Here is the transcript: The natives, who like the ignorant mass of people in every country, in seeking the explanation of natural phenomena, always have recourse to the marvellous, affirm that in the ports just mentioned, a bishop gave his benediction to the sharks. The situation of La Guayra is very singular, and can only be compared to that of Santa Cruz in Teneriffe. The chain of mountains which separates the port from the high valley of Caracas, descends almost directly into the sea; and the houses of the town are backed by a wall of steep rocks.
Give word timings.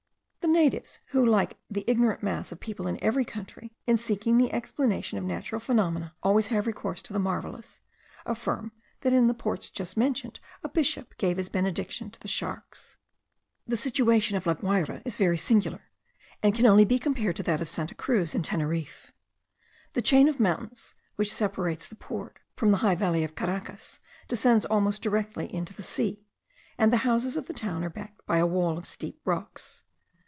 The 0.41 0.57
natives, 0.57 0.99
who 1.11 1.25
like 1.25 1.57
the 1.69 1.85
ignorant 1.87 2.23
mass 2.23 2.51
of 2.51 2.59
people 2.59 2.85
in 2.85 3.01
every 3.01 3.23
country, 3.23 3.73
in 3.87 3.95
seeking 3.97 4.37
the 4.37 4.51
explanation 4.51 5.17
of 5.17 5.23
natural 5.23 5.61
phenomena, 5.61 6.13
always 6.23 6.47
have 6.47 6.67
recourse 6.67 7.01
to 7.03 7.13
the 7.13 7.19
marvellous, 7.19 7.79
affirm 8.25 8.73
that 9.01 9.13
in 9.13 9.27
the 9.27 9.33
ports 9.33 9.69
just 9.69 9.95
mentioned, 9.95 10.41
a 10.61 10.67
bishop 10.67 11.15
gave 11.17 11.37
his 11.37 11.47
benediction 11.47 12.09
to 12.11 12.19
the 12.19 12.27
sharks. 12.27 12.97
The 13.65 13.77
situation 13.77 14.35
of 14.35 14.45
La 14.45 14.55
Guayra 14.55 15.01
is 15.05 15.15
very 15.15 15.37
singular, 15.37 15.83
and 16.43 16.53
can 16.53 16.65
only 16.65 16.85
be 16.85 16.99
compared 16.99 17.37
to 17.37 17.43
that 17.43 17.61
of 17.61 17.69
Santa 17.69 17.95
Cruz 17.95 18.35
in 18.35 18.41
Teneriffe. 18.41 19.11
The 19.93 20.01
chain 20.01 20.27
of 20.27 20.39
mountains 20.39 20.95
which 21.15 21.31
separates 21.33 21.87
the 21.87 21.95
port 21.95 22.39
from 22.57 22.71
the 22.71 22.77
high 22.77 22.95
valley 22.95 23.23
of 23.23 23.35
Caracas, 23.35 23.99
descends 24.27 24.65
almost 24.65 25.01
directly 25.01 25.53
into 25.53 25.73
the 25.73 25.83
sea; 25.83 26.25
and 26.77 26.91
the 26.91 26.97
houses 27.07 27.37
of 27.37 27.45
the 27.45 27.53
town 27.53 27.85
are 27.85 27.89
backed 27.91 28.25
by 28.25 28.39
a 28.39 28.47
wall 28.47 28.77
of 28.77 28.85
steep 28.87 29.21
rocks. 29.23 29.83